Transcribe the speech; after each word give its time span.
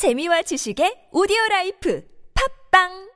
재미와 0.00 0.40
지식의 0.48 1.12
오디오 1.12 1.36
라이프. 1.50 2.00
팝빵 2.32 3.09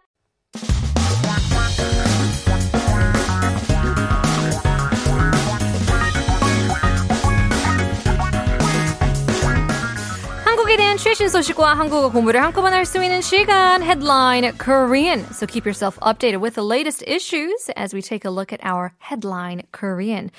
한국에 10.94 10.94
대한 10.94 10.98
최신 10.98 11.30
소식과 11.30 11.74
한국어 11.74 12.12
공부를 12.12 12.44
한꺼번에 12.44 12.76
할 12.76 12.86
수 12.86 13.04
있는 13.04 13.22
시간 13.22 13.82
Headline 13.82 14.56
Korean. 14.60 15.26
So 15.32 15.48
keep 15.48 15.66
yourself 15.66 15.98
updated 16.02 16.42
with 16.42 16.54
the 16.54 16.64
latest 16.64 17.04
issues 17.08 17.72
as 17.76 17.96
we 17.96 18.04
take 18.04 18.24
a 18.24 18.30
look 18.30 18.54
at 18.54 18.64
our 18.64 18.94
Headline 19.00 19.64
Korean. 19.72 20.30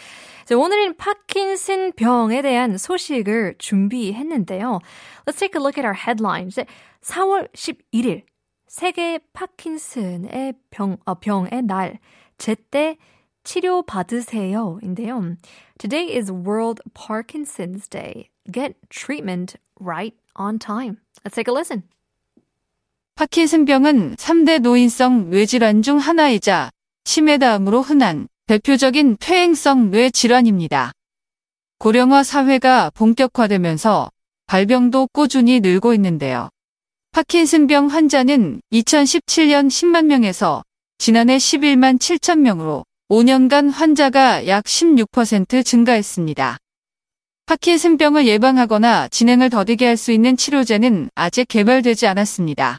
자, 0.44 0.56
오늘은 0.56 0.98
파킨슨 0.98 1.94
병에 1.96 2.42
대한 2.42 2.78
소식을 2.78 3.56
준비했는데요. 3.58 4.78
Let's 5.26 5.40
take 5.40 5.56
a 5.56 5.60
look 5.60 5.76
at 5.76 5.84
our 5.84 5.98
headline. 5.98 6.46
이제 6.46 6.64
4월 7.02 7.50
11일 7.52 8.22
세계 8.68 9.18
파킨슨의 9.32 10.54
병, 10.70 10.96
어, 11.06 11.14
병의 11.14 11.62
날 11.64 11.98
제때 12.38 12.98
치료 13.42 13.82
받으세요인데요. 13.82 15.34
Today 15.78 16.16
is 16.16 16.30
World 16.30 16.82
Parkinson's 16.94 17.88
Day. 17.88 18.30
Get 18.48 18.76
treatment 18.90 19.56
right 19.80 20.14
on 20.35 20.59
time. 20.59 20.97
Let's 21.23 21.35
take 21.35 21.51
a 21.51 21.55
listen. 21.55 21.83
파킨슨병은 23.15 24.15
3대 24.15 24.59
노인성 24.59 25.29
뇌질환 25.29 25.81
중 25.81 25.97
하나이자 25.97 26.69
치매 27.05 27.37
다음으로 27.37 27.81
흔한 27.81 28.27
대표적인 28.47 29.17
퇴행성 29.19 29.89
뇌 29.91 30.09
질환입니다. 30.09 30.91
고령화 31.79 32.23
사회가 32.23 32.91
본격화되면서 32.91 34.09
발병도 34.47 35.09
꾸준히 35.13 35.59
늘고 35.59 35.93
있는데요. 35.93 36.49
파킨슨병 37.11 37.87
환자는 37.87 38.61
2017년 38.73 39.67
10만 39.67 40.05
명에서 40.05 40.63
지난해 40.97 41.37
11만 41.37 41.97
7천 41.97 42.39
명으로 42.39 42.85
5년간 43.09 43.71
환자가 43.71 44.47
약 44.47 44.65
16% 44.65 45.63
증가했습니다. 45.63 46.57
파킨슨병을 47.45 48.25
예방하거나 48.27 49.07
진행을 49.09 49.49
더디게 49.51 49.85
할 49.85 49.97
수 49.97 50.11
있는 50.11 50.35
치료제는 50.35 51.09
아직 51.15 51.47
개발되지 51.47 52.07
않았습니다. 52.07 52.77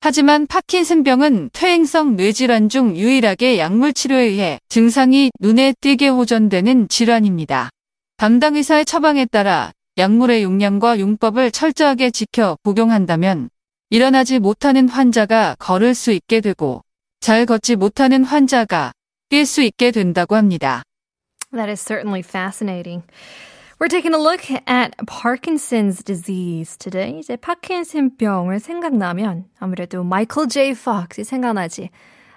하지만 0.00 0.46
파킨슨병은 0.46 1.50
퇴행성 1.52 2.16
뇌질환 2.16 2.68
중 2.68 2.96
유일하게 2.96 3.58
약물 3.58 3.92
치료에 3.92 4.22
의해 4.24 4.60
증상이 4.68 5.30
눈에 5.40 5.74
띄게 5.80 6.08
호전되는 6.08 6.88
질환입니다. 6.88 7.68
담당 8.16 8.56
의사의 8.56 8.84
처방에 8.86 9.26
따라 9.26 9.72
약물의 9.98 10.42
용량과 10.42 11.00
용법을 11.00 11.50
철저하게 11.50 12.10
지켜 12.10 12.56
복용한다면 12.62 13.50
일어나지 13.90 14.38
못하는 14.38 14.88
환자가 14.88 15.56
걸을 15.58 15.94
수 15.94 16.12
있게 16.12 16.40
되고 16.40 16.82
잘 17.20 17.44
걷지 17.46 17.76
못하는 17.76 18.24
환자가 18.24 18.92
뛸 19.30 19.44
수 19.44 19.62
있게 19.62 19.90
된다고 19.90 20.34
합니다. 20.36 20.82
That 21.52 21.68
is 21.70 21.82
certainly 21.84 22.20
fascinating. 22.26 23.02
We're 23.79 23.87
taking 23.89 24.13
a 24.13 24.17
look 24.17 24.49
at 24.67 24.95
Parkinson's 25.07 26.03
disease 26.03 26.77
today. 26.77 27.19
이제 27.19 27.35
파킨슨병을 27.35 28.59
생각나면 28.59 29.45
아무래도 29.59 30.03
마이클 30.03 30.47
제이 30.47 30.73
폭스이 30.73 31.23
생각나지 31.23 31.89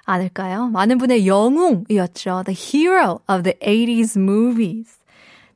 않을까요? 0.04 0.68
많은 0.68 0.98
분의 0.98 1.26
영웅이었죠. 1.26 2.44
The 2.46 2.54
hero 2.54 3.20
of 3.28 3.42
the 3.42 3.54
80s 3.60 4.16
movies. 4.16 4.98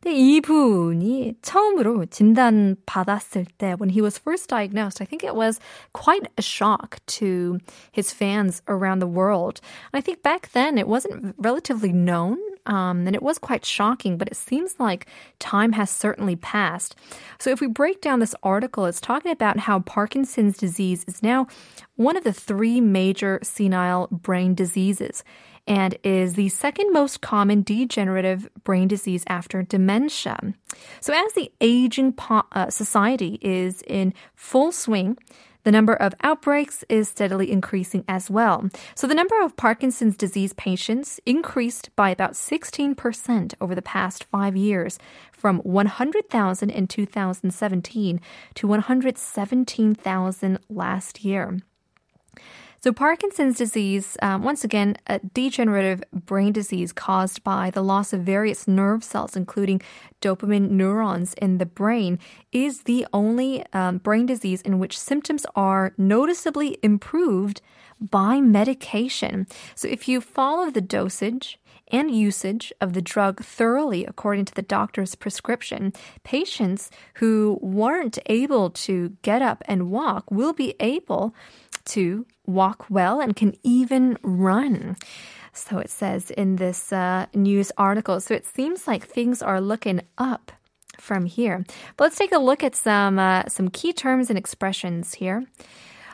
근데 0.03 0.17
이분이 0.17 1.35
처음으로 1.43 2.07
진단 2.07 2.77
받았을 2.87 3.45
때 3.59 3.75
when 3.79 3.91
he 3.91 4.01
was 4.01 4.19
first 4.19 4.49
diagnosed, 4.49 5.03
I 5.03 5.07
think 5.07 5.23
it 5.23 5.35
was 5.35 5.61
quite 5.93 6.27
a 6.39 6.43
shock 6.43 7.05
to 7.21 7.59
his 7.93 8.11
fans 8.11 8.63
around 8.67 9.01
the 9.01 9.11
world. 9.11 9.61
And 9.93 9.99
I 9.99 10.01
think 10.01 10.23
back 10.23 10.53
then 10.53 10.79
it 10.79 10.89
wasn't 10.89 11.35
relatively 11.37 11.93
known 11.93 12.39
um, 12.66 13.06
and 13.08 13.16
it 13.16 13.24
was 13.24 13.38
quite 13.38 13.66
shocking, 13.66 14.18
but 14.18 14.28
it 14.28 14.36
seems 14.36 14.76
like 14.80 15.08
time 15.40 15.74
has 15.74 15.90
certainly 15.90 16.36
passed. 16.36 16.96
So 17.40 17.52
if 17.52 17.62
we 17.62 17.68
break 17.68 18.02
down 18.02 18.20
this 18.20 18.36
article, 18.44 18.86
it's 18.86 19.02
talking 19.02 19.32
about 19.32 19.60
how 19.60 19.80
Parkinson's 19.80 20.58
disease 20.58 21.06
is 21.08 21.22
now 21.22 21.48
one 21.96 22.18
of 22.18 22.24
the 22.24 22.34
three 22.34 22.82
major 22.82 23.40
senile 23.44 24.08
brain 24.12 24.56
diseases 24.56 25.24
and 25.68 25.98
is 26.04 26.36
the 26.36 26.50
second 26.50 26.94
most 26.94 27.22
common 27.22 27.64
degenerative 27.64 28.48
brain 28.64 28.88
disease 28.88 29.24
after 29.28 29.64
dementia. 29.64 30.38
So 31.02 31.14
as 31.14 31.34
the 31.34 31.52
aging 31.60 32.14
po- 32.14 32.44
uh, 32.52 32.70
society 32.70 33.40
is 33.42 33.82
in 33.88 34.14
full 34.36 34.72
swing, 34.72 35.18
the 35.66 35.72
number 35.72 35.96
of 35.96 36.14
outbreaks 36.22 36.86
is 36.90 37.10
steadily 37.10 37.52
increasing 37.52 38.06
as 38.08 38.30
well. 38.30 38.70
So 38.94 39.08
the 39.08 39.16
number 39.16 39.42
of 39.42 39.58
Parkinson's 39.58 40.16
disease 40.16 40.54
patients 40.54 41.20
increased 41.26 41.90
by 41.96 42.12
about 42.12 42.34
16% 42.34 43.56
over 43.60 43.74
the 43.74 43.82
past 43.82 44.26
five 44.26 44.56
years 44.56 45.00
from 45.32 45.58
100,000 45.60 46.70
in 46.70 46.88
2017 46.88 48.22
to 48.54 48.68
117,000 48.68 50.60
last 50.70 51.26
year. 51.26 51.58
So, 52.86 52.94
Parkinson's 52.94 53.58
disease, 53.58 54.16
um, 54.22 54.44
once 54.44 54.64
again, 54.64 54.96
a 55.08 55.18
degenerative 55.18 56.04
brain 56.14 56.54
disease 56.54 56.94
caused 56.94 57.44
by 57.44 57.72
the 57.72 57.82
loss 57.82 58.14
of 58.14 58.22
various 58.22 58.68
nerve 58.68 59.04
cells, 59.04 59.36
including 59.36 59.82
dopamine 60.22 60.70
neurons 60.70 61.34
in 61.34 61.58
the 61.58 61.66
brain, 61.66 62.20
is 62.52 62.84
the 62.84 63.08
only 63.12 63.66
um, 63.74 63.98
brain 63.98 64.28
disease 64.28 64.62
in 64.62 64.78
which 64.78 65.00
symptoms 65.00 65.48
are 65.56 65.96
noticeably 65.98 66.78
improved 66.84 67.60
by 68.00 68.40
medication. 68.40 69.48
So, 69.74 69.88
if 69.88 70.08
you 70.08 70.22
follow 70.22 70.70
the 70.70 70.80
dosage, 70.80 71.58
and 71.92 72.10
usage 72.10 72.74
of 72.82 72.94
the 72.94 73.02
drug 73.02 73.44
thoroughly 73.44 74.06
according 74.06 74.46
to 74.46 74.54
the 74.54 74.62
doctor's 74.62 75.16
prescription, 75.16 75.94
patients 76.24 76.90
who 77.16 77.60
weren't 77.62 78.18
able 78.26 78.70
to 78.72 79.16
get 79.22 79.42
up 79.42 79.64
and 79.68 79.92
walk 79.92 80.30
will 80.32 80.54
be 80.54 80.76
able 80.80 81.36
to 81.87 82.27
walk 82.47 82.87
well 82.91 83.21
and 83.21 83.35
can 83.37 83.55
even 83.63 84.19
run. 84.23 84.97
So 85.53 85.79
it 85.79 85.91
says 85.91 86.31
in 86.31 86.57
this 86.57 86.93
uh, 86.93 87.27
news 87.35 87.73
article. 87.77 88.21
So 88.21 88.35
it 88.35 88.47
seems 88.47 88.87
like 88.87 89.07
things 89.07 89.43
are 89.43 89.61
looking 89.61 90.03
up 90.19 90.53
from 90.99 91.27
here. 91.27 91.65
But 91.97 92.05
let's 92.05 92.19
take 92.19 92.33
a 92.33 92.39
look 92.39 92.63
at 92.63 92.77
some 92.77 93.19
uh, 93.19 93.45
some 93.49 93.69
key 93.69 93.93
terms 93.93 94.31
and 94.31 94.39
expressions 94.39 95.15
here. 95.15 95.45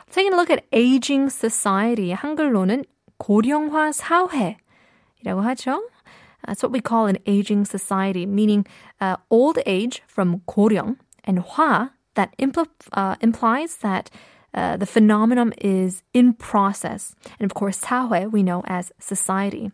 Taking 0.09 0.33
a 0.33 0.37
look 0.37 0.49
at 0.49 0.65
aging 0.71 1.29
society. 1.29 2.13
한글로는 2.13 2.85
고령화 3.19 3.91
사회이라고 3.91 5.41
하죠. 5.43 5.81
That's 6.45 6.63
what 6.63 6.71
we 6.71 6.79
call 6.79 7.07
an 7.07 7.17
aging 7.25 7.65
society, 7.65 8.25
meaning 8.25 8.65
uh, 9.01 9.17
old 9.29 9.59
age 9.65 10.01
from 10.07 10.41
고령 10.47 10.97
and 11.25 11.39
화 11.39 11.91
that 12.15 12.33
impl- 12.39 12.67
uh, 12.93 13.15
implies 13.21 13.77
that 13.77 14.09
uh, 14.53 14.77
the 14.77 14.85
phenomenon 14.85 15.53
is 15.61 16.03
in 16.13 16.33
process. 16.33 17.15
And 17.39 17.45
of 17.49 17.53
course, 17.53 17.79
사회 17.79 18.31
we 18.31 18.43
know 18.43 18.63
as 18.65 18.91
society. 18.99 19.71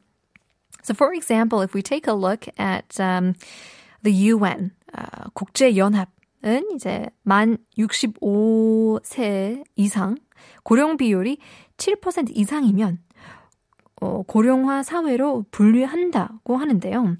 So, 0.81 0.93
for 0.93 1.13
example, 1.13 1.61
if 1.61 1.73
we 1.73 1.81
take 1.81 2.07
a 2.07 2.13
look 2.13 2.47
at 2.57 2.99
um, 2.99 3.35
the 4.01 4.11
UN, 4.11 4.71
uh, 4.93 5.29
국제연합은 5.35 6.75
이제 6.75 7.09
만 7.23 7.57
65세 7.77 9.63
이상 9.77 10.17
고령 10.63 10.97
비율이 10.97 11.37
7% 11.77 12.31
이상이면 12.35 12.99
어, 14.01 14.23
고령화 14.23 14.83
사회로 14.83 15.45
분류한다고 15.51 16.57
하는데요. 16.57 17.17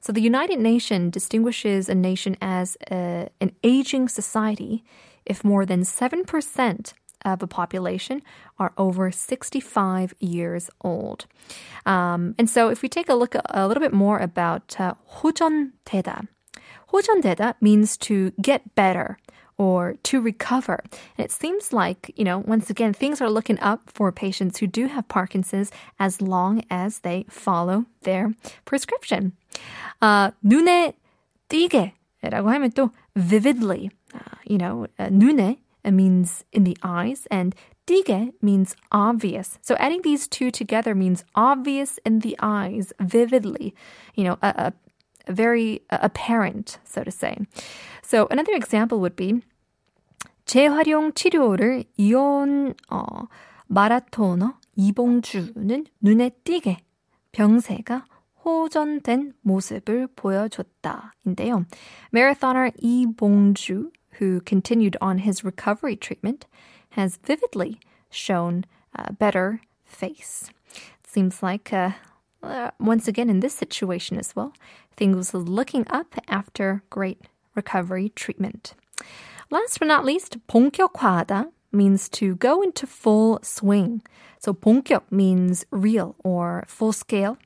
So 0.00 0.12
the 0.12 0.22
United 0.22 0.58
Nations 0.58 1.12
distinguishes 1.12 1.88
a 1.88 1.94
nation 1.94 2.36
as 2.42 2.76
a, 2.90 3.28
an 3.40 3.52
aging 3.62 4.08
society 4.08 4.82
if 5.24 5.44
more 5.44 5.64
than 5.64 5.82
7% 5.82 6.92
of 7.24 7.42
a 7.42 7.46
population 7.46 8.22
are 8.58 8.72
over 8.76 9.10
65 9.10 10.14
years 10.20 10.70
old. 10.82 11.26
Um, 11.86 12.34
and 12.38 12.48
so 12.48 12.68
if 12.68 12.82
we 12.82 12.88
take 12.88 13.08
a 13.08 13.14
look 13.14 13.34
a, 13.34 13.42
a 13.48 13.66
little 13.66 13.80
bit 13.80 13.92
more 13.92 14.18
about 14.18 14.76
uh, 14.78 14.94
호전되다. 15.22 16.26
호전되다 16.92 17.54
means 17.60 17.96
to 17.96 18.32
get 18.40 18.74
better 18.74 19.18
or 19.56 19.94
to 20.02 20.20
recover. 20.20 20.82
And 21.16 21.24
it 21.24 21.30
seems 21.30 21.72
like, 21.72 22.12
you 22.16 22.24
know, 22.24 22.38
once 22.38 22.70
again, 22.70 22.92
things 22.92 23.20
are 23.20 23.30
looking 23.30 23.58
up 23.60 23.82
for 23.86 24.10
patients 24.12 24.58
who 24.58 24.66
do 24.66 24.86
have 24.86 25.08
Parkinson's 25.08 25.70
as 25.98 26.20
long 26.20 26.64
as 26.70 27.00
they 27.00 27.24
follow 27.28 27.86
their 28.02 28.34
prescription. 28.64 29.32
Uh, 30.02 30.32
눈에 30.44 30.94
띄게라고 31.48 32.50
하면 32.50 32.72
또 32.74 32.90
vividly, 33.16 33.90
uh, 34.14 34.36
you 34.44 34.58
know, 34.58 34.86
uh, 34.98 35.08
눈에 35.08 35.58
means 35.84 36.44
in 36.52 36.64
the 36.64 36.76
eyes 36.82 37.26
and 37.30 37.54
띄게 37.86 38.32
means 38.40 38.74
obvious. 38.90 39.58
So 39.60 39.76
adding 39.78 40.02
these 40.02 40.26
two 40.26 40.50
together 40.50 40.94
means 40.94 41.24
obvious 41.34 41.98
in 42.04 42.20
the 42.20 42.36
eyes, 42.40 42.92
vividly, 43.00 43.74
you 44.14 44.24
know, 44.24 44.38
a, 44.42 44.72
a 45.28 45.32
very 45.32 45.82
apparent, 45.90 46.78
so 46.84 47.04
to 47.04 47.10
say. 47.10 47.36
So 48.02 48.26
another 48.30 48.54
example 48.54 49.00
would 49.00 49.16
be 49.16 49.42
재활용 50.46 51.12
치료를 51.12 51.84
이온 51.96 52.74
어, 52.90 53.28
마라토너 53.66 54.54
이봉주는 54.76 55.86
눈에 56.00 56.30
띄게 56.44 56.78
병세가 57.32 58.04
호전된 58.44 59.32
모습을 59.40 60.08
보여줬다인데요. 60.14 61.64
Marathoner 62.12 62.72
이봉주, 62.78 63.90
who 64.18 64.40
continued 64.40 64.96
on 65.00 65.18
his 65.18 65.44
recovery 65.44 65.96
treatment, 65.96 66.46
has 66.90 67.16
vividly 67.16 67.80
shown 68.10 68.64
a 68.94 69.12
better 69.12 69.60
face. 69.84 70.50
Seems 71.06 71.42
like, 71.42 71.72
uh, 71.72 71.90
uh, 72.42 72.70
once 72.78 73.08
again, 73.08 73.30
in 73.30 73.40
this 73.40 73.54
situation 73.54 74.18
as 74.18 74.34
well, 74.36 74.52
things 74.96 75.32
was 75.32 75.48
looking 75.48 75.86
up 75.90 76.14
after 76.28 76.82
great 76.90 77.22
recovery 77.54 78.10
treatment. 78.10 78.74
Last 79.50 79.78
but 79.78 79.88
not 79.88 80.04
least, 80.04 80.38
본격화하다 80.48 81.50
means 81.72 82.08
to 82.08 82.36
go 82.36 82.62
into 82.62 82.86
full 82.86 83.40
swing. 83.42 84.02
So 84.38 84.54
본격 84.54 85.02
means 85.10 85.64
real 85.70 86.14
or 86.22 86.64
full 86.66 86.92
scale. 86.92 87.36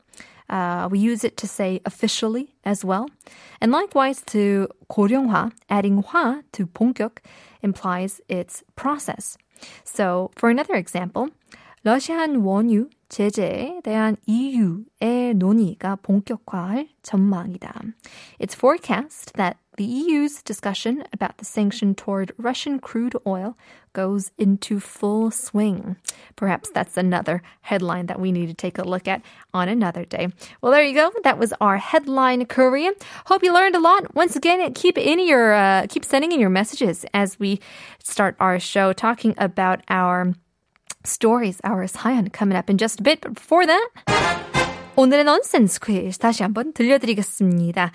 Uh, 0.49 0.89
we 0.91 0.99
use 0.99 1.25
it 1.25 1.37
to 1.37 1.47
say 1.47 1.81
officially 1.85 2.55
as 2.65 2.85
well. 2.85 3.09
And 3.61 3.71
likewise 3.71 4.23
to 4.27 4.69
고령화, 4.91 5.53
adding 5.69 6.03
화 6.03 6.43
to 6.53 6.67
본격 6.67 7.19
implies 7.63 8.21
its 8.29 8.65
process. 8.75 9.37
So 9.85 10.31
for 10.37 10.49
another 10.49 10.75
example, 10.75 11.29
러시안 11.85 12.37
원유 12.37 12.91
제재에 13.09 13.81
대한 13.83 14.17
EU의 14.27 15.35
논의가 15.37 15.97
본격화할 16.03 16.89
전망이다. 17.03 17.73
It's 18.39 18.55
forecast 18.55 19.33
that 19.35 19.57
the 19.77 19.87
EU's 19.87 20.43
discussion 20.43 21.05
about 21.13 21.39
the 21.39 21.45
sanction 21.45 21.95
toward 21.95 22.33
Russian 22.37 22.81
crude 22.81 23.15
oil 23.27 23.57
goes 23.95 24.33
into 24.37 24.81
full 24.81 25.31
swing. 25.31 25.97
Perhaps 26.37 26.71
that's 26.75 26.99
another 26.99 27.41
headline 27.63 28.07
that 28.07 28.21
we 28.21 28.33
need 28.33 28.49
to 28.49 28.55
take 28.55 28.77
a 28.77 28.83
look 28.83 29.09
at 29.09 29.23
on 29.55 29.69
another 29.69 30.05
day. 30.05 30.29
Well, 30.61 30.73
there 30.73 30.83
you 30.83 30.95
go. 30.95 31.11
That 31.23 31.39
was 31.39 31.55
our 31.61 31.79
headline 31.79 32.45
Korean. 32.47 32.93
Hope 33.27 33.43
you 33.43 33.55
learned 33.55 33.77
a 33.77 33.81
lot. 33.81 34.15
Once 34.15 34.35
again, 34.37 34.75
keep 34.75 34.99
in 34.99 35.25
your 35.25 35.55
uh, 35.55 35.87
keep 35.89 36.05
sending 36.05 36.33
in 36.33 36.41
your 36.41 36.51
messages 36.51 37.07
as 37.15 37.39
we 37.39 37.61
start 38.03 38.37
our 38.41 38.59
show 38.59 38.93
talking 38.93 39.35
about 39.39 39.81
our 39.89 40.35
stories, 41.04 41.60
our 41.64 41.88
사연 41.88 42.30
coming 42.32 42.58
up 42.58 42.70
in 42.70 42.78
just 42.78 43.02
a 43.02 43.04
bit. 43.04 43.22
But 43.22 43.36
before 43.36 43.66
that. 43.66 43.90
오늘의 44.96 45.24
넌센스 45.24 45.80
퀴즈 45.80 46.20
다시 46.20 46.44
한번 46.44 46.72
들려드리겠습니다. 46.74 47.92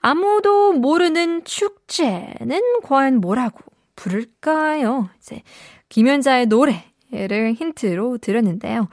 아무도 0.00 0.72
모르는 0.74 1.44
축제는 1.44 2.60
과연 2.82 3.20
뭐라고 3.20 3.60
부를까요? 3.96 5.08
이제 5.18 5.42
김연자의 5.88 6.46
노래를 6.46 7.54
힌트로 7.54 8.18
들었는데요. 8.18 8.88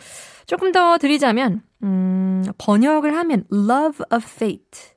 조금 0.45 0.71
더 0.71 0.97
드리자면 0.97 1.61
음, 1.83 2.45
번역을 2.57 3.15
하면 3.15 3.44
Love 3.51 4.06
of 4.13 4.25
Fate, 4.25 4.94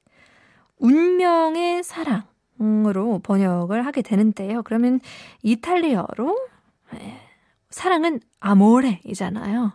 운명의 0.79 1.83
사랑으로 1.83 3.21
번역을 3.23 3.85
하게 3.87 4.03
되는데요. 4.03 4.63
그러면 4.63 5.01
이탈리아로 5.43 6.37
사랑은 7.73 8.21
아모레이잖아요. 8.41 9.73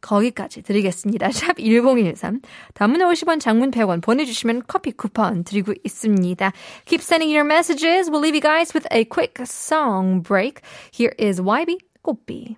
거기까지 0.00 0.62
드리겠습니다. 0.62 1.30
샵 1.30 1.56
1013. 1.58 2.40
단문 2.74 3.00
50원, 3.00 3.40
장문 3.40 3.70
100원 3.70 4.02
보내주시면 4.02 4.64
커피 4.66 4.90
쿠폰 4.92 5.44
드리고 5.44 5.74
있습니다. 5.84 6.52
Keep 6.86 7.02
sending 7.02 7.32
your 7.32 7.46
messages. 7.46 8.10
We'll 8.10 8.20
leave 8.20 8.34
you 8.34 8.42
guys 8.42 8.74
with 8.74 8.86
a 8.92 9.04
quick 9.04 9.34
song 9.46 10.22
break. 10.22 10.60
Here 10.92 11.14
is 11.18 11.40
YB 11.40 11.78
꽃비. 12.02 12.56